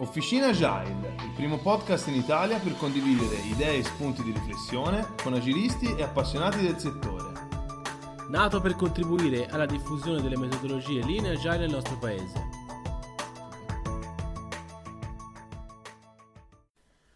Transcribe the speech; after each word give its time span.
Officina 0.00 0.46
Agile, 0.46 1.14
il 1.26 1.32
primo 1.36 1.58
podcast 1.58 2.08
in 2.08 2.14
Italia 2.14 2.58
per 2.58 2.74
condividere 2.78 3.36
idee 3.52 3.80
e 3.80 3.82
spunti 3.82 4.22
di 4.22 4.32
riflessione 4.32 5.06
con 5.22 5.34
agilisti 5.34 5.94
e 5.94 6.02
appassionati 6.02 6.62
del 6.62 6.78
settore. 6.78 7.32
nato 8.30 8.62
per 8.62 8.76
contribuire 8.76 9.46
alla 9.48 9.66
diffusione 9.66 10.22
delle 10.22 10.38
metodologie 10.38 11.04
linee 11.04 11.32
agile 11.32 11.58
nel 11.58 11.70
nostro 11.72 11.98
paese. 11.98 12.48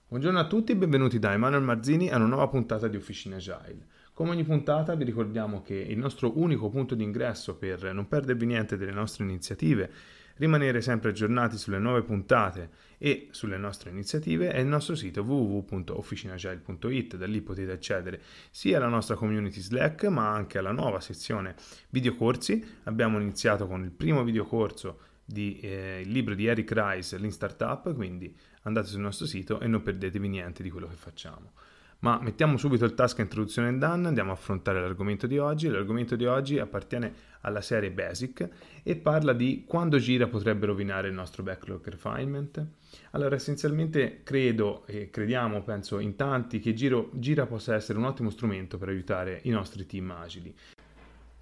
Buongiorno 0.09 0.39
a 0.39 0.47
tutti 0.47 0.73
e 0.73 0.77
benvenuti 0.77 1.19
da 1.19 1.33
Emanuele 1.33 1.65
Marzini 1.65 2.11
a 2.11 2.17
una 2.17 2.27
nuova 2.27 2.49
puntata 2.49 2.87
di 2.87 2.97
Officina 2.97 3.37
Agile. 3.37 3.87
Come 4.13 4.31
ogni 4.31 4.45
puntata 4.45 4.95
vi 4.95 5.05
ricordiamo 5.05 5.63
che 5.63 5.75
il 5.75 5.97
nostro 5.97 6.39
unico 6.39 6.69
punto 6.69 6.95
di 6.95 7.03
ingresso 7.03 7.57
per 7.57 7.95
non 7.95 8.09
perdervi 8.09 8.45
niente 8.45 8.77
delle 8.77 8.93
nostre 8.93 9.25
iniziative, 9.25 9.91
rimanere 10.37 10.81
sempre 10.81 11.11
aggiornati 11.11 11.57
sulle 11.57 11.79
nuove 11.79 12.03
puntate 12.03 12.71
e 12.99 13.29
sulle 13.31 13.57
nostre 13.57 13.91
iniziative 13.91 14.51
è 14.51 14.61
il 14.61 14.67
nostro 14.67 14.95
sito 14.95 15.23
www.officinagile.it, 15.23 17.17
da 17.17 17.27
lì 17.27 17.41
potete 17.41 17.73
accedere 17.73 18.21
sia 18.51 18.79
alla 18.79 18.89
nostra 18.89 19.15
community 19.15 19.61
Slack 19.61 20.05
ma 20.05 20.31
anche 20.31 20.59
alla 20.59 20.73
nuova 20.73 21.01
sezione 21.01 21.55
videocorsi. 21.91 22.65
Abbiamo 22.85 23.21
iniziato 23.21 23.67
con 23.67 23.83
il 23.85 23.91
primo 23.91 24.25
videocorso 24.25 25.01
di, 25.25 25.59
eh, 25.61 26.01
il 26.03 26.11
libro 26.11 26.35
di 26.35 26.47
Eric 26.47 26.71
Rice, 26.75 27.19
Lean 27.19 27.33
Startup, 27.33 27.95
quindi 27.95 28.35
andate 28.63 28.89
sul 28.89 29.01
nostro 29.01 29.27
sito 29.27 29.61
e 29.61 29.67
non 29.67 29.83
perdetevi 29.83 30.29
niente 30.29 30.63
di 30.63 30.71
quello 30.71 30.89
che 30.89 30.97
facciamo. 30.97 31.53
Ma 32.01 32.19
mettiamo 32.21 32.57
subito 32.57 32.85
il 32.85 32.95
task 32.95 33.21
introduzione 33.21 33.69
and 33.69 33.79
done, 33.79 34.07
andiamo 34.07 34.31
a 34.31 34.35
affrontare 34.35 34.81
l'argomento 34.81 35.27
di 35.27 35.39
oggi. 35.39 35.69
L'argomento 35.69 36.17
di 36.17 36.27
oggi 36.27 36.59
appartiene 36.59 37.33
alla 37.41 37.61
serie 37.61 37.91
Basic 37.91 38.49
e 38.83 38.97
parla 38.97 39.33
di 39.33 39.65
quando 39.67 39.99
Gira 39.99 40.27
potrebbe 40.27 40.67
rovinare 40.67 41.09
il 41.09 41.15
nostro 41.15 41.43
backlog 41.43 41.87
refinement. 41.89 42.67
Allora, 43.13 43.35
essenzialmente 43.35 44.21
credo 44.23 44.87
e 44.87 45.11
crediamo, 45.11 45.63
penso 45.63 45.99
in 45.99 46.17
tanti, 46.17 46.59
che 46.61 46.75
Giro, 46.75 47.11
Gira 47.15 47.47
possa 47.47 47.75
essere 47.75 47.99
un 47.99 48.05
ottimo 48.05 48.31
strumento 48.31 48.79
per 48.79 48.89
aiutare 48.89 49.41
i 49.45 49.51
nostri 49.51 49.87
team 49.87 50.11
agili. 50.11 50.55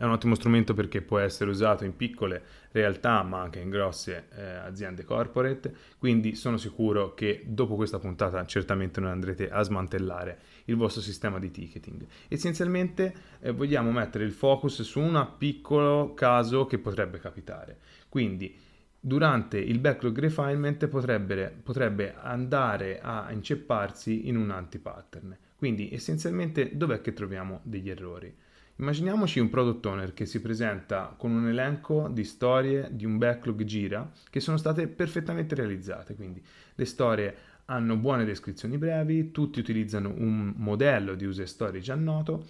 È 0.02 0.04
un 0.04 0.10
ottimo 0.10 0.34
strumento 0.34 0.74
perché 0.74 1.00
può 1.00 1.20
essere 1.20 1.48
usato 1.48 1.84
in 1.84 1.94
piccole 1.94 2.42
realtà 2.72 3.22
ma 3.22 3.40
anche 3.40 3.60
in 3.60 3.70
grosse 3.70 4.26
eh, 4.34 4.42
aziende 4.42 5.04
corporate, 5.04 5.72
quindi 5.96 6.34
sono 6.34 6.56
sicuro 6.56 7.14
che 7.14 7.44
dopo 7.46 7.76
questa 7.76 8.00
puntata 8.00 8.44
certamente 8.44 8.98
non 8.98 9.10
andrete 9.10 9.48
a 9.48 9.62
smantellare 9.62 10.38
il 10.64 10.74
vostro 10.74 11.00
sistema 11.00 11.38
di 11.38 11.52
ticketing. 11.52 12.04
Essenzialmente 12.26 13.14
eh, 13.38 13.52
vogliamo 13.52 13.92
mettere 13.92 14.24
il 14.24 14.32
focus 14.32 14.82
su 14.82 14.98
un 14.98 15.34
piccolo 15.38 16.14
caso 16.14 16.66
che 16.66 16.78
potrebbe 16.78 17.20
capitare. 17.20 17.78
Quindi 18.08 18.58
durante 18.98 19.58
il 19.58 19.78
backlog 19.78 20.18
refinement 20.18 20.84
potrebbe, 20.88 21.56
potrebbe 21.62 22.16
andare 22.20 22.98
a 23.00 23.30
incepparsi 23.30 24.26
in 24.26 24.36
un 24.36 24.50
anti-pattern. 24.50 25.38
Quindi 25.54 25.90
essenzialmente 25.92 26.76
dov'è 26.76 27.00
che 27.00 27.12
troviamo 27.12 27.60
degli 27.62 27.88
errori? 27.88 28.34
Immaginiamoci 28.76 29.38
un 29.38 29.50
product 29.50 29.84
owner 29.86 30.14
che 30.14 30.26
si 30.26 30.40
presenta 30.40 31.14
con 31.16 31.30
un 31.30 31.46
elenco 31.46 32.08
di 32.08 32.24
storie 32.24 32.88
di 32.90 33.04
un 33.04 33.18
backlog 33.18 33.62
gira 33.64 34.10
che 34.30 34.40
sono 34.40 34.56
state 34.56 34.88
perfettamente 34.88 35.54
realizzate, 35.54 36.14
quindi 36.14 36.42
le 36.74 36.84
storie 36.84 37.34
hanno 37.66 37.96
buone 37.96 38.24
descrizioni 38.24 38.78
brevi, 38.78 39.30
tutti 39.30 39.60
utilizzano 39.60 40.08
un 40.08 40.54
modello 40.56 41.14
di 41.14 41.24
user 41.24 41.48
story 41.48 41.80
già 41.80 41.94
noto, 41.94 42.46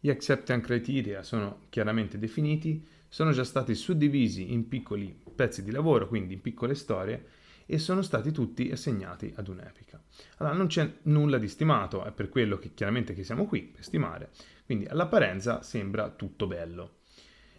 gli 0.00 0.10
acceptance 0.10 0.66
criteria 0.66 1.22
sono 1.22 1.66
chiaramente 1.68 2.18
definiti, 2.18 2.84
sono 3.08 3.30
già 3.30 3.44
stati 3.44 3.74
suddivisi 3.74 4.52
in 4.52 4.66
piccoli 4.66 5.16
pezzi 5.36 5.62
di 5.62 5.70
lavoro, 5.70 6.08
quindi 6.08 6.34
in 6.34 6.40
piccole 6.40 6.74
storie, 6.74 7.24
e 7.66 7.78
sono 7.78 8.02
stati 8.02 8.32
tutti 8.32 8.70
assegnati 8.70 9.32
ad 9.36 9.46
un'epica. 9.46 10.02
Allora 10.38 10.56
non 10.56 10.66
c'è 10.66 10.92
nulla 11.02 11.38
di 11.38 11.46
stimato, 11.46 12.04
è 12.04 12.10
per 12.10 12.28
quello 12.28 12.58
che 12.58 12.72
chiaramente 12.74 13.14
che 13.14 13.22
siamo 13.22 13.46
qui, 13.46 13.62
per 13.62 13.84
stimare, 13.84 14.30
quindi 14.72 14.88
all'apparenza 14.88 15.60
sembra 15.60 16.08
tutto 16.08 16.46
bello. 16.46 17.00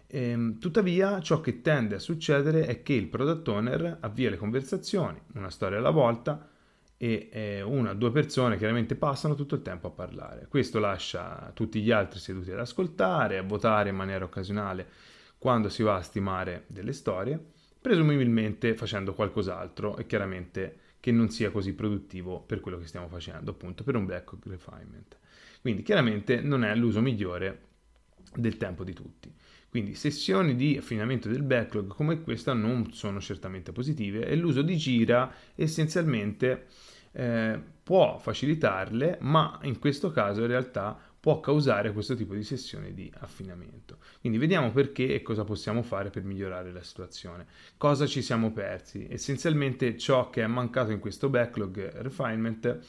Ehm, 0.08 0.58
tuttavia 0.58 1.22
ciò 1.22 1.42
che 1.42 1.62
tende 1.62 1.94
a 1.94 2.00
succedere 2.00 2.66
è 2.66 2.82
che 2.82 2.94
il 2.94 3.06
product 3.06 3.48
owner 3.50 3.98
avvia 4.00 4.32
le 4.32 4.38
conversazioni, 4.38 5.22
una 5.34 5.52
storia 5.52 5.78
alla 5.78 5.92
volta, 5.92 6.50
e 6.98 7.30
eh, 7.32 7.62
una 7.62 7.92
o 7.92 7.94
due 7.94 8.10
persone 8.10 8.58
chiaramente 8.58 8.96
passano 8.96 9.36
tutto 9.36 9.54
il 9.54 9.62
tempo 9.62 9.86
a 9.88 9.92
parlare. 9.92 10.48
Questo 10.48 10.80
lascia 10.80 11.52
tutti 11.54 11.84
gli 11.84 11.92
altri 11.92 12.18
seduti 12.18 12.50
ad 12.50 12.58
ascoltare, 12.58 13.38
a 13.38 13.44
votare 13.44 13.90
in 13.90 13.96
maniera 13.96 14.26
occasionale 14.26 14.88
quando 15.38 15.70
si 15.70 15.84
va 15.84 15.98
a 15.98 16.02
stimare 16.02 16.64
delle 16.66 16.94
storie, 16.94 17.40
presumibilmente 17.80 18.74
facendo 18.74 19.14
qualcos'altro 19.14 19.98
e 19.98 20.08
chiaramente 20.08 20.78
che 21.00 21.12
non 21.12 21.30
sia 21.30 21.52
così 21.52 21.74
produttivo 21.74 22.40
per 22.40 22.60
quello 22.60 22.80
che 22.80 22.88
stiamo 22.88 23.08
facendo, 23.08 23.52
appunto 23.52 23.84
per 23.84 23.96
un 23.98 24.08
backlog 24.08 24.48
refinement. 24.48 25.18
Quindi 25.64 25.82
chiaramente 25.82 26.42
non 26.42 26.66
è 26.66 26.76
l'uso 26.76 27.00
migliore 27.00 27.62
del 28.36 28.58
tempo 28.58 28.84
di 28.84 28.92
tutti. 28.92 29.34
Quindi 29.70 29.96
sessioni 29.96 30.58
di 30.58 30.76
affinamento 30.76 31.30
del 31.30 31.42
backlog 31.42 31.88
come 31.88 32.22
questa 32.22 32.52
non 32.52 32.92
sono 32.92 33.22
certamente 33.22 33.72
positive 33.72 34.28
e 34.28 34.36
l'uso 34.36 34.62
di 34.62 34.76
gira 34.76 35.34
essenzialmente 35.56 36.66
eh, 37.14 37.58
può 37.82 38.18
facilitarle, 38.18 39.20
ma 39.22 39.58
in 39.62 39.80
questo 39.80 40.12
caso 40.12 40.42
in 40.42 40.48
realtà 40.48 41.00
può 41.18 41.40
causare 41.40 41.94
questo 41.94 42.14
tipo 42.14 42.34
di 42.34 42.44
sessione 42.44 42.94
di 42.94 43.10
affinamento. 43.20 44.00
Quindi 44.20 44.38
vediamo 44.38 44.70
perché 44.74 45.16
e 45.16 45.22
cosa 45.22 45.46
possiamo 45.46 45.82
fare 45.82 46.10
per 46.10 46.24
migliorare 46.24 46.74
la 46.74 46.84
situazione. 46.84 47.46
Cosa 47.78 48.06
ci 48.06 48.22
siamo 48.22 48.52
persi? 48.52 49.08
Essenzialmente 49.10 49.98
ciò 49.98 50.30
che 50.30 50.44
è 50.44 50.48
mancato 50.48 50.92
in 50.92 51.00
questo 51.00 51.30
backlog 51.30 52.02
refinement 52.02 52.80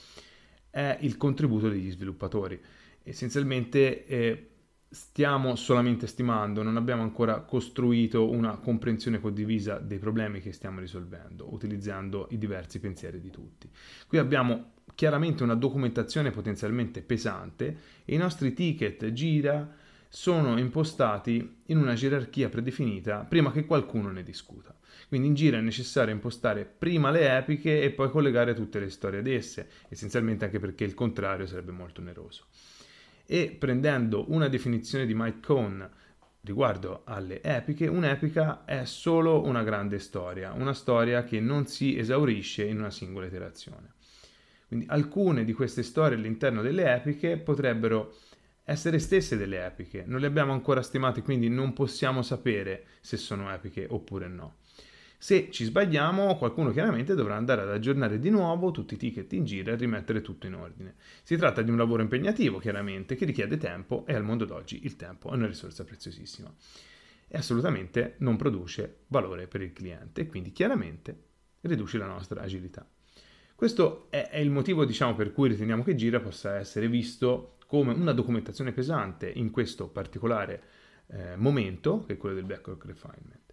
è 0.75 0.99
il 1.03 1.17
contributo 1.17 1.69
degli 1.69 1.89
sviluppatori. 1.89 2.61
Essenzialmente 3.05 4.07
eh, 4.07 4.49
stiamo 4.89 5.55
solamente 5.55 6.09
stimando, 6.09 6.65
non 6.65 6.77
abbiamo 6.77 7.03
ancora 7.03 7.43
costruito 7.43 8.29
una 8.29 8.57
comprensione 8.57 9.21
condivisa 9.21 9.79
dei 9.79 10.01
problemi 10.01 10.41
che 10.41 10.51
stiamo 10.51 10.81
risolvendo, 10.81 11.53
utilizzando 11.55 12.27
i 12.31 12.39
diversi 12.39 12.81
pensieri 12.81 13.21
di 13.21 13.31
tutti. 13.31 13.71
Qui 14.09 14.19
abbiamo 14.19 14.73
chiaramente 14.97 15.45
una 15.45 15.55
documentazione 15.55 16.33
potenzialmente 16.33 17.03
pesante 17.03 17.79
e 18.05 18.13
i 18.13 18.19
nostri 18.19 18.53
ticket 18.53 19.13
gira 19.13 19.77
sono 20.09 20.59
impostati 20.59 21.63
in 21.67 21.79
una 21.79 21.95
gerarchia 21.95 22.49
predefinita 22.49 23.19
prima 23.21 23.53
che 23.53 23.65
qualcuno 23.65 24.11
ne 24.11 24.25
discuta. 24.25 24.74
Quindi 25.15 25.31
in 25.31 25.39
gira 25.39 25.59
è 25.59 25.61
necessario 25.61 26.13
impostare 26.13 26.65
prima 26.65 27.13
le 27.13 27.37
epiche 27.37 27.81
e 27.81 27.93
poi 27.93 28.11
collegare 28.11 28.53
tutte 28.53 28.81
le 28.81 28.91
storie 28.91 29.21
ad 29.21 29.29
esse, 29.29 29.69
essenzialmente 29.89 30.45
anche 30.45 30.59
perché 30.59 30.83
il 30.83 30.95
contrario 30.95 31.47
sarebbe 31.47 31.71
molto 31.71 32.01
oneroso. 32.01 32.47
E 33.25 33.55
prendendo 33.57 34.25
una 34.33 34.49
definizione 34.49 35.07
di 35.07 35.15
Mike 35.15 35.39
Cohn 35.39 35.89
riguardo 36.41 37.03
alle 37.05 37.41
epiche, 37.43 37.87
un'epica 37.87 38.65
è 38.65 38.85
solo 38.87 39.45
una 39.45 39.63
grande 39.63 40.01
storia, 40.01 40.53
una 40.53 40.75
storia 40.75 41.23
che 41.23 41.39
non 41.39 41.69
si 41.69 41.97
esaurisce 41.97 42.65
in 42.65 42.81
una 42.81 42.91
singola 42.91 43.27
iterazione. 43.27 43.93
Quindi 44.67 44.87
alcune 44.89 45.45
di 45.45 45.53
queste 45.53 45.85
storie 45.85 46.17
all'interno 46.17 46.61
delle 46.61 46.93
epiche 46.93 47.37
potrebbero 47.37 48.17
essere 48.65 48.99
stesse 48.99 49.37
delle 49.37 49.65
epiche, 49.65 50.03
non 50.09 50.19
le 50.19 50.27
abbiamo 50.27 50.53
ancora 50.53 50.83
stimate, 50.83 51.23
quindi 51.23 51.49
non 51.49 51.73
possiamo 51.73 52.23
sapere 52.23 52.87
se 53.01 53.17
sono 53.17 53.53
epiche 53.53 53.87
oppure 53.89 54.27
no. 54.27 54.57
Se 55.25 55.51
ci 55.51 55.65
sbagliamo, 55.65 56.37
qualcuno 56.37 56.71
chiaramente 56.71 57.15
dovrà 57.15 57.35
andare 57.35 57.63
ad 57.63 57.71
aggiornare 57.71 58.19
di 58.19 58.29
nuovo 58.29 58.73
tutti 58.73 58.93
i 58.93 58.97
ticket 58.99 59.33
in 59.33 59.47
giro 59.47 59.73
e 59.73 59.75
rimettere 59.75 60.21
tutto 60.21 60.47
in 60.47 60.53
ordine. 60.53 60.97
Si 61.23 61.35
tratta 61.39 61.63
di 61.63 61.71
un 61.71 61.79
lavoro 61.79 62.03
impegnativo, 62.03 62.59
chiaramente, 62.59 63.15
che 63.15 63.25
richiede 63.25 63.57
tempo 63.57 64.05
e 64.07 64.15
al 64.15 64.23
mondo 64.23 64.45
d'oggi 64.45 64.85
il 64.85 64.97
tempo 64.97 65.31
è 65.31 65.35
una 65.35 65.47
risorsa 65.47 65.83
preziosissima 65.83 66.55
e 67.27 67.39
assolutamente 67.39 68.17
non 68.19 68.37
produce 68.37 69.05
valore 69.07 69.47
per 69.47 69.63
il 69.63 69.73
cliente 69.73 70.27
quindi 70.27 70.53
chiaramente 70.53 71.19
riduce 71.63 71.97
la 71.97 72.07
nostra 72.07 72.43
agilità. 72.43 72.87
Questo 73.55 74.09
è, 74.11 74.29
è 74.29 74.37
il 74.37 74.51
motivo 74.51 74.85
diciamo, 74.85 75.15
per 75.15 75.33
cui 75.33 75.49
riteniamo 75.49 75.83
che 75.83 75.95
Gira 75.95 76.21
possa 76.21 76.57
essere 76.57 76.87
visto 76.87 77.57
come 77.67 77.95
una 77.95 78.13
documentazione 78.13 78.73
pesante 78.73 79.27
in 79.27 79.51
questo 79.51 79.89
particolare 79.89 80.63
eh, 81.07 81.37
momento, 81.37 82.05
che 82.05 82.13
è 82.13 82.17
quello 82.19 82.35
del 82.35 82.45
backlog 82.45 82.85
refinement. 82.85 83.44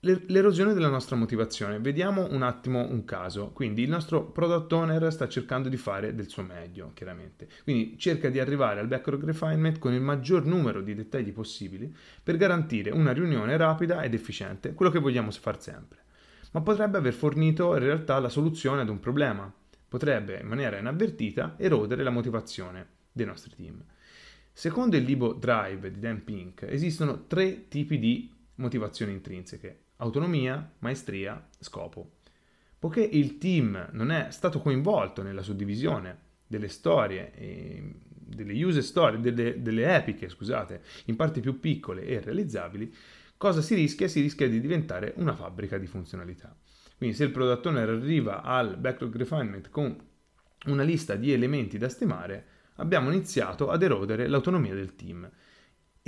L'erosione 0.00 0.74
della 0.74 0.88
nostra 0.88 1.16
motivazione. 1.16 1.80
Vediamo 1.80 2.28
un 2.30 2.42
attimo 2.42 2.86
un 2.88 3.04
caso. 3.04 3.50
Quindi 3.50 3.82
il 3.82 3.88
nostro 3.88 4.24
product 4.24 4.72
owner 4.72 5.12
sta 5.12 5.26
cercando 5.26 5.68
di 5.68 5.76
fare 5.76 6.14
del 6.14 6.28
suo 6.28 6.42
meglio, 6.42 6.92
chiaramente. 6.94 7.48
Quindi 7.64 7.98
cerca 7.98 8.28
di 8.28 8.38
arrivare 8.38 8.80
al 8.80 8.86
backlog 8.86 9.24
refinement 9.24 9.78
con 9.78 9.92
il 9.92 10.00
maggior 10.00 10.44
numero 10.44 10.82
di 10.82 10.94
dettagli 10.94 11.32
possibili 11.32 11.92
per 12.22 12.36
garantire 12.36 12.90
una 12.90 13.12
riunione 13.12 13.56
rapida 13.56 14.02
ed 14.02 14.14
efficiente, 14.14 14.74
quello 14.74 14.92
che 14.92 15.00
vogliamo 15.00 15.30
fare 15.32 15.60
sempre. 15.60 15.98
Ma 16.52 16.60
potrebbe 16.60 16.98
aver 16.98 17.12
fornito 17.12 17.74
in 17.74 17.80
realtà 17.80 18.18
la 18.20 18.28
soluzione 18.28 18.82
ad 18.82 18.88
un 18.88 19.00
problema. 19.00 19.52
Potrebbe 19.88 20.38
in 20.40 20.46
maniera 20.46 20.78
inavvertita 20.78 21.54
erodere 21.58 22.02
la 22.02 22.10
motivazione 22.10 22.86
dei 23.10 23.26
nostri 23.26 23.54
team. 23.56 23.82
Secondo 24.52 24.96
il 24.96 25.04
libro 25.04 25.34
Drive 25.34 25.90
di 25.90 26.00
Dan 26.00 26.24
Pink 26.24 26.62
esistono 26.62 27.26
tre 27.26 27.68
tipi 27.68 27.98
di 27.98 28.37
motivazioni 28.58 29.12
intrinseche 29.12 29.82
autonomia, 29.98 30.74
maestria, 30.80 31.48
scopo. 31.58 32.12
Poiché 32.78 33.00
il 33.00 33.38
team 33.38 33.88
non 33.92 34.10
è 34.10 34.28
stato 34.30 34.60
coinvolto 34.60 35.22
nella 35.22 35.42
suddivisione 35.42 36.26
delle 36.46 36.68
storie, 36.68 37.32
delle 38.14 38.64
user 38.64 38.82
story, 38.82 39.20
delle, 39.20 39.60
delle 39.60 39.94
epiche, 39.96 40.28
scusate, 40.28 40.82
in 41.06 41.16
parti 41.16 41.40
più 41.40 41.58
piccole 41.58 42.04
e 42.04 42.20
realizzabili, 42.20 42.94
cosa 43.36 43.62
si 43.62 43.74
rischia? 43.74 44.06
Si 44.06 44.20
rischia 44.20 44.48
di 44.48 44.60
diventare 44.60 45.14
una 45.16 45.34
fabbrica 45.34 45.78
di 45.78 45.86
funzionalità. 45.86 46.56
Quindi 46.96 47.16
se 47.16 47.24
il 47.24 47.30
product 47.30 47.66
owner 47.66 47.88
arriva 47.88 48.42
al 48.42 48.76
backlog 48.76 49.16
refinement 49.16 49.70
con 49.70 49.96
una 50.66 50.82
lista 50.82 51.14
di 51.16 51.32
elementi 51.32 51.78
da 51.78 51.88
stimare, 51.88 52.46
abbiamo 52.76 53.10
iniziato 53.10 53.70
ad 53.70 53.82
erodere 53.82 54.28
l'autonomia 54.28 54.74
del 54.74 54.94
team 54.94 55.28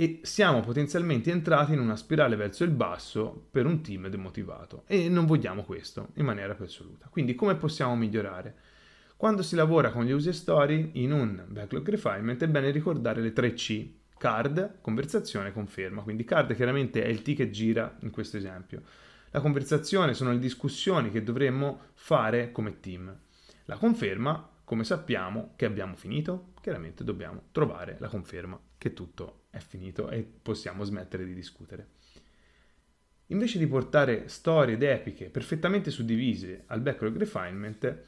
e 0.01 0.19
siamo 0.23 0.61
potenzialmente 0.61 1.29
entrati 1.29 1.73
in 1.73 1.79
una 1.79 1.95
spirale 1.95 2.35
verso 2.35 2.63
il 2.63 2.71
basso 2.71 3.49
per 3.51 3.67
un 3.67 3.83
team 3.83 4.07
demotivato 4.07 4.81
e 4.87 5.07
non 5.09 5.27
vogliamo 5.27 5.63
questo 5.63 6.07
in 6.15 6.25
maniera 6.25 6.55
più 6.55 6.65
assoluta. 6.65 7.07
Quindi 7.07 7.35
come 7.35 7.53
possiamo 7.53 7.95
migliorare? 7.95 8.55
Quando 9.15 9.43
si 9.43 9.55
lavora 9.55 9.91
con 9.91 10.03
gli 10.03 10.11
user 10.11 10.33
story 10.33 10.89
in 10.93 11.11
un 11.11 11.45
backlog 11.47 11.87
refinement 11.87 12.41
è 12.41 12.47
bene 12.47 12.71
ricordare 12.71 13.21
le 13.21 13.31
3 13.31 13.53
C, 13.53 13.91
card, 14.17 14.79
conversazione, 14.81 15.53
conferma. 15.53 16.01
Quindi 16.01 16.23
card 16.23 16.55
chiaramente 16.55 17.03
è 17.03 17.07
il 17.07 17.21
T 17.21 17.35
che 17.35 17.51
gira 17.51 17.95
in 17.99 18.09
questo 18.09 18.37
esempio. 18.37 18.81
La 19.29 19.39
conversazione 19.39 20.15
sono 20.15 20.31
le 20.31 20.39
discussioni 20.39 21.11
che 21.11 21.21
dovremmo 21.21 21.79
fare 21.93 22.51
come 22.51 22.79
team. 22.79 23.15
La 23.65 23.77
conferma, 23.77 24.49
come 24.63 24.83
sappiamo 24.83 25.53
che 25.55 25.65
abbiamo 25.65 25.95
finito, 25.95 26.53
chiaramente 26.59 27.03
dobbiamo 27.03 27.43
trovare 27.51 27.97
la 27.99 28.07
conferma 28.07 28.59
che 28.81 28.93
tutto 28.93 29.43
è 29.51 29.59
finito 29.59 30.09
e 30.09 30.23
possiamo 30.23 30.83
smettere 30.83 31.23
di 31.23 31.35
discutere. 31.35 31.89
Invece 33.27 33.59
di 33.59 33.67
portare 33.67 34.27
storie 34.27 34.73
ed 34.73 34.81
epiche 34.81 35.29
perfettamente 35.29 35.91
suddivise 35.91 36.63
al 36.65 36.81
backlog 36.81 37.15
refinement, 37.15 38.01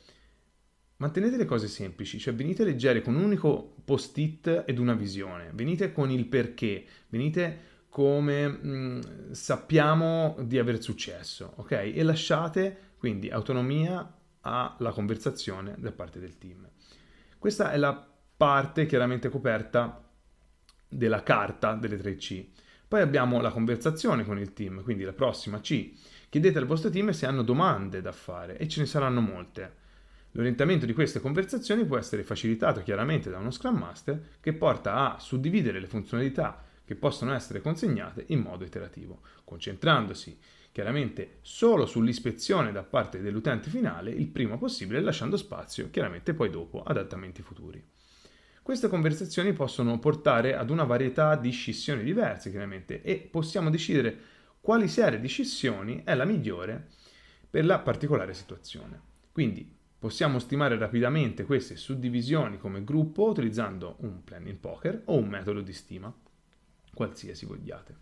mantenete 0.97 1.37
le 1.37 1.45
cose 1.45 1.67
semplici, 1.67 2.17
cioè 2.17 2.33
venite 2.33 2.63
leggere 2.63 3.03
con 3.03 3.13
un 3.13 3.25
unico 3.25 3.75
post-it 3.85 4.63
ed 4.65 4.79
una 4.79 4.95
visione, 4.95 5.51
venite 5.53 5.91
con 5.91 6.09
il 6.09 6.25
perché, 6.25 6.83
venite 7.09 7.71
come 7.87 8.47
mh, 8.47 9.31
sappiamo 9.33 10.37
di 10.41 10.57
aver 10.57 10.81
successo, 10.81 11.53
ok? 11.57 11.71
E 11.71 12.01
lasciate 12.01 12.93
quindi 12.97 13.29
autonomia 13.29 14.11
alla 14.41 14.91
conversazione 14.91 15.75
da 15.77 15.91
parte 15.91 16.19
del 16.19 16.39
team. 16.39 16.67
Questa 17.37 17.71
è 17.71 17.77
la 17.77 18.09
parte 18.35 18.87
chiaramente 18.87 19.29
coperta 19.29 20.02
della 20.95 21.23
carta 21.23 21.73
delle 21.73 21.97
tre 21.97 22.15
C. 22.15 22.45
Poi 22.87 23.01
abbiamo 23.01 23.41
la 23.41 23.49
conversazione 23.49 24.23
con 24.23 24.37
il 24.37 24.53
team, 24.53 24.83
quindi 24.83 25.03
la 25.03 25.13
prossima 25.13 25.59
C. 25.59 25.91
Chiedete 26.29 26.57
al 26.57 26.65
vostro 26.65 26.89
team 26.89 27.09
se 27.11 27.25
hanno 27.25 27.43
domande 27.43 28.01
da 28.01 28.11
fare 28.11 28.57
e 28.57 28.67
ce 28.67 28.81
ne 28.81 28.85
saranno 28.85 29.21
molte. 29.21 29.81
L'orientamento 30.31 30.85
di 30.85 30.93
queste 30.93 31.19
conversazioni 31.19 31.85
può 31.85 31.97
essere 31.97 32.23
facilitato 32.23 32.81
chiaramente 32.81 33.29
da 33.29 33.37
uno 33.37 33.51
Scrum 33.51 33.77
Master 33.77 34.19
che 34.39 34.53
porta 34.53 35.13
a 35.15 35.19
suddividere 35.19 35.79
le 35.79 35.87
funzionalità 35.87 36.63
che 36.85 36.95
possono 36.95 37.33
essere 37.33 37.61
consegnate 37.61 38.25
in 38.27 38.39
modo 38.39 38.63
iterativo, 38.63 39.21
concentrandosi 39.43 40.37
chiaramente 40.71 41.37
solo 41.41 41.85
sull'ispezione 41.85 42.71
da 42.71 42.81
parte 42.81 43.21
dell'utente 43.21 43.69
finale 43.69 44.09
il 44.09 44.27
prima 44.27 44.57
possibile, 44.57 45.01
lasciando 45.01 45.37
spazio 45.37 45.89
chiaramente 45.91 46.33
poi 46.33 46.49
dopo 46.49 46.81
adattamenti 46.81 47.43
futuri. 47.43 47.83
Queste 48.63 48.87
conversazioni 48.87 49.51
possono 49.51 49.99
portare 49.99 50.55
ad 50.55 50.69
una 50.69 50.85
varietà 50.85 51.35
di 51.35 51.51
scissioni 51.51 52.01
diverse, 52.01 52.49
chiaramente, 52.49 53.01
e 53.01 53.17
possiamo 53.17 53.69
decidere 53.69 54.17
quali 54.61 54.87
serie 54.87 55.19
di 55.19 55.27
scissioni 55.27 56.03
è 56.05 56.15
la 56.15 56.23
migliore 56.23 56.87
per 57.49 57.65
la 57.65 57.79
particolare 57.79 58.33
situazione. 58.33 59.01
Quindi 59.33 59.69
possiamo 59.99 60.39
stimare 60.39 60.77
rapidamente 60.77 61.43
queste 61.43 61.75
suddivisioni 61.75 62.57
come 62.57 62.85
gruppo 62.85 63.27
utilizzando 63.27 63.97
un 63.99 64.23
planning 64.23 64.57
poker 64.57 65.01
o 65.05 65.17
un 65.17 65.27
metodo 65.27 65.59
di 65.59 65.73
stima, 65.73 66.15
qualsiasi 66.93 67.45
vogliate. 67.45 67.97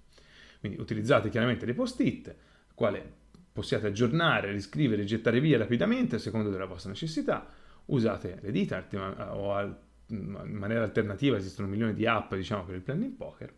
Quindi 0.60 0.80
utilizzate 0.80 1.30
chiaramente 1.30 1.66
dei 1.66 1.74
post-it, 1.74 2.36
quale 2.76 3.12
possiate 3.52 3.88
aggiornare, 3.88 4.52
riscrivere 4.52 5.06
gettare 5.06 5.40
via 5.40 5.58
rapidamente 5.58 6.18
a 6.18 6.20
seconda 6.20 6.52
della 6.52 6.66
vostra 6.66 6.92
necessità. 6.92 7.48
Usate 7.86 8.38
le 8.42 8.52
dita 8.52 8.88
o 9.32 9.90
in 10.12 10.58
maniera 10.58 10.84
alternativa 10.84 11.38
esistono 11.38 11.68
milioni 11.68 11.94
di 11.94 12.06
app 12.06 12.34
diciamo, 12.34 12.64
per 12.64 12.76
il 12.76 12.82
planning 12.82 13.14
poker, 13.14 13.54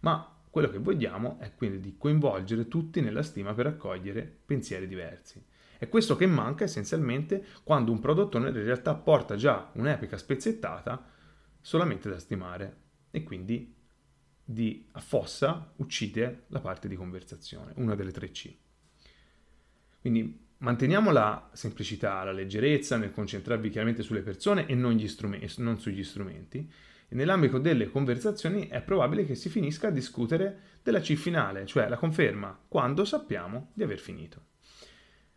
ma 0.00 0.34
quello 0.50 0.70
che 0.70 0.78
vogliamo 0.78 1.38
è 1.40 1.54
quindi 1.54 1.80
di 1.80 1.96
coinvolgere 1.96 2.68
tutti 2.68 3.00
nella 3.00 3.22
stima 3.22 3.52
per 3.54 3.66
accogliere 3.66 4.22
pensieri 4.44 4.86
diversi. 4.86 5.44
È 5.78 5.88
questo 5.88 6.16
che 6.16 6.26
manca 6.26 6.64
essenzialmente 6.64 7.44
quando 7.62 7.92
un 7.92 8.00
prodotto 8.00 8.38
in 8.38 8.52
realtà 8.52 8.94
porta 8.94 9.36
già 9.36 9.70
un'epica 9.74 10.16
spezzettata 10.16 11.04
solamente 11.60 12.08
da 12.08 12.18
stimare 12.18 12.76
e 13.10 13.22
quindi 13.22 13.74
di 14.42 14.88
affossa, 14.92 15.72
uccide 15.76 16.44
la 16.48 16.60
parte 16.60 16.88
di 16.88 16.96
conversazione, 16.96 17.74
una 17.76 17.94
delle 17.94 18.10
tre 18.10 18.30
C. 18.30 18.56
Quindi 20.00 20.47
Manteniamo 20.60 21.12
la 21.12 21.50
semplicità, 21.52 22.24
la 22.24 22.32
leggerezza 22.32 22.96
nel 22.96 23.12
concentrarvi 23.12 23.70
chiaramente 23.70 24.02
sulle 24.02 24.22
persone 24.22 24.66
e 24.66 24.74
non, 24.74 25.00
non, 25.58 25.78
sugli 25.78 26.02
strumenti. 26.02 26.68
E 27.08 27.14
nell'ambito 27.14 27.58
delle 27.58 27.88
conversazioni 27.88 28.66
è 28.66 28.82
probabile 28.82 29.24
che 29.24 29.36
si 29.36 29.48
finisca 29.48 29.86
a 29.86 29.92
discutere 29.92 30.58
della 30.82 30.98
C 30.98 31.14
finale, 31.14 31.64
cioè 31.64 31.88
la 31.88 31.96
conferma, 31.96 32.58
quando 32.66 33.04
sappiamo 33.04 33.70
di 33.72 33.84
aver 33.84 34.00
finito. 34.00 34.46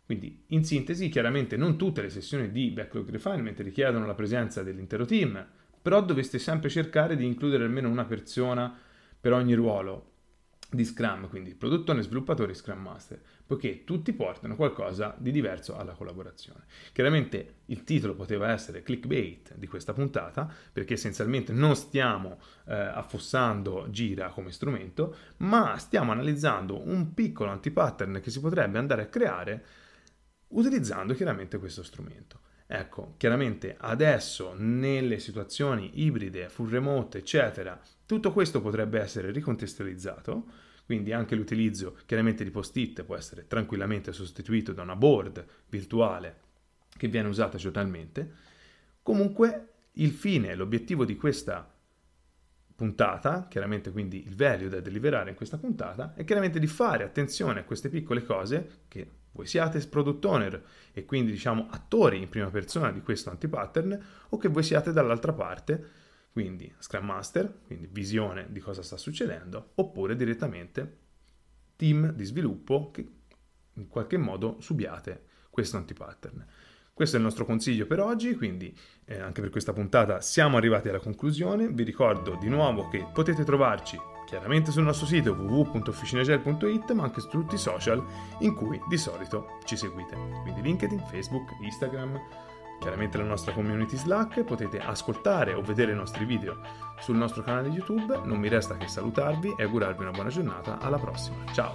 Quindi, 0.04 0.42
in 0.48 0.64
sintesi, 0.64 1.08
chiaramente 1.08 1.56
non 1.56 1.78
tutte 1.78 2.02
le 2.02 2.10
sessioni 2.10 2.50
di 2.50 2.70
backlog 2.70 3.08
refinement 3.08 3.60
richiedono 3.60 4.06
la 4.06 4.14
presenza 4.14 4.64
dell'intero 4.64 5.04
team, 5.04 5.46
però 5.80 6.02
dovreste 6.02 6.40
sempre 6.40 6.68
cercare 6.68 7.14
di 7.14 7.24
includere 7.24 7.62
almeno 7.62 7.88
una 7.88 8.04
persona 8.04 8.76
per 9.20 9.32
ogni 9.32 9.54
ruolo 9.54 10.11
di 10.74 10.84
Scrum, 10.84 11.28
quindi 11.28 11.54
produttore, 11.54 12.02
sviluppatore 12.02 12.54
Scrum 12.54 12.80
Master, 12.80 13.20
poiché 13.46 13.84
tutti 13.84 14.12
portano 14.12 14.56
qualcosa 14.56 15.14
di 15.18 15.30
diverso 15.30 15.76
alla 15.76 15.92
collaborazione. 15.92 16.64
Chiaramente 16.92 17.56
il 17.66 17.84
titolo 17.84 18.14
poteva 18.14 18.50
essere 18.50 18.82
clickbait 18.82 19.54
di 19.56 19.66
questa 19.66 19.92
puntata, 19.92 20.50
perché 20.72 20.94
essenzialmente 20.94 21.52
non 21.52 21.76
stiamo 21.76 22.38
eh, 22.66 22.74
affossando 22.74 23.86
Gira 23.90 24.28
come 24.30 24.50
strumento, 24.50 25.16
ma 25.38 25.76
stiamo 25.78 26.12
analizzando 26.12 26.86
un 26.86 27.14
piccolo 27.14 27.50
antipattern 27.50 28.20
che 28.20 28.30
si 28.30 28.40
potrebbe 28.40 28.78
andare 28.78 29.02
a 29.02 29.06
creare 29.06 29.64
utilizzando 30.48 31.14
chiaramente 31.14 31.58
questo 31.58 31.82
strumento. 31.82 32.40
Ecco, 32.74 33.16
chiaramente 33.18 33.76
adesso 33.78 34.54
nelle 34.56 35.18
situazioni 35.18 35.90
ibride, 36.06 36.48
full 36.48 36.70
remote, 36.70 37.18
eccetera, 37.18 37.78
tutto 38.06 38.32
questo 38.32 38.62
potrebbe 38.62 38.98
essere 38.98 39.30
ricontestualizzato, 39.30 40.46
quindi 40.86 41.12
anche 41.12 41.34
l'utilizzo 41.34 41.98
chiaramente 42.06 42.44
di 42.44 42.50
post-it 42.50 43.02
può 43.02 43.14
essere 43.14 43.46
tranquillamente 43.46 44.14
sostituito 44.14 44.72
da 44.72 44.80
una 44.80 44.96
board 44.96 45.44
virtuale 45.68 46.40
che 46.96 47.08
viene 47.08 47.28
usata 47.28 47.58
giornalmente. 47.58 48.32
Comunque 49.02 49.72
il 49.92 50.12
fine, 50.12 50.54
l'obiettivo 50.54 51.04
di 51.04 51.16
questa 51.16 51.70
puntata, 52.74 53.48
chiaramente 53.48 53.92
quindi 53.92 54.26
il 54.26 54.34
value 54.34 54.70
da 54.70 54.80
deliberare 54.80 55.28
in 55.28 55.36
questa 55.36 55.58
puntata, 55.58 56.14
è 56.14 56.24
chiaramente 56.24 56.58
di 56.58 56.66
fare 56.66 57.04
attenzione 57.04 57.60
a 57.60 57.64
queste 57.64 57.90
piccole 57.90 58.24
cose 58.24 58.84
che 58.88 59.20
voi 59.32 59.46
siate 59.46 59.78
product 59.86 60.24
owner 60.24 60.64
e 60.92 61.04
quindi 61.04 61.32
diciamo 61.32 61.68
attori 61.70 62.20
in 62.20 62.28
prima 62.28 62.50
persona 62.50 62.92
di 62.92 63.00
questo 63.00 63.30
antipattern 63.30 63.98
o 64.28 64.36
che 64.36 64.48
voi 64.48 64.62
siate 64.62 64.92
dall'altra 64.92 65.32
parte, 65.32 66.00
quindi 66.32 66.72
Scrum 66.78 67.06
Master, 67.06 67.60
quindi 67.66 67.88
visione 67.90 68.46
di 68.50 68.60
cosa 68.60 68.82
sta 68.82 68.96
succedendo, 68.96 69.72
oppure 69.74 70.16
direttamente 70.16 70.98
team 71.76 72.12
di 72.12 72.24
sviluppo 72.24 72.90
che 72.90 73.06
in 73.74 73.88
qualche 73.88 74.16
modo 74.16 74.60
subiate 74.60 75.24
questo 75.50 75.76
antipattern. 75.76 76.46
Questo 76.94 77.16
è 77.16 77.18
il 77.18 77.24
nostro 77.24 77.46
consiglio 77.46 77.86
per 77.86 78.00
oggi, 78.00 78.34
quindi 78.36 78.76
eh, 79.06 79.18
anche 79.18 79.40
per 79.40 79.50
questa 79.50 79.72
puntata 79.72 80.20
siamo 80.20 80.58
arrivati 80.58 80.90
alla 80.90 81.00
conclusione. 81.00 81.68
Vi 81.68 81.84
ricordo 81.84 82.36
di 82.36 82.48
nuovo 82.48 82.88
che 82.88 83.08
potete 83.12 83.44
trovarci 83.44 83.98
chiaramente 84.24 84.70
sul 84.70 84.84
nostro 84.84 85.06
sito 85.06 85.32
www.officinagel.it 85.32 86.92
ma 86.92 87.04
anche 87.04 87.20
su 87.20 87.28
tutti 87.28 87.54
i 87.54 87.58
social 87.58 88.04
in 88.38 88.54
cui 88.54 88.80
di 88.88 88.96
solito 88.96 89.58
ci 89.64 89.76
seguite, 89.76 90.16
quindi 90.42 90.62
LinkedIn, 90.62 91.00
Facebook, 91.08 91.56
Instagram, 91.60 92.20
chiaramente 92.80 93.18
la 93.18 93.24
nostra 93.24 93.52
community 93.52 93.96
Slack, 93.96 94.42
potete 94.42 94.78
ascoltare 94.78 95.54
o 95.54 95.62
vedere 95.62 95.92
i 95.92 95.96
nostri 95.96 96.24
video 96.24 96.60
sul 97.00 97.16
nostro 97.16 97.42
canale 97.42 97.68
YouTube, 97.68 98.20
non 98.24 98.38
mi 98.38 98.48
resta 98.48 98.76
che 98.76 98.88
salutarvi 98.88 99.54
e 99.56 99.62
augurarvi 99.62 100.02
una 100.02 100.10
buona 100.10 100.30
giornata, 100.30 100.78
alla 100.78 100.98
prossima, 100.98 101.44
ciao! 101.52 101.74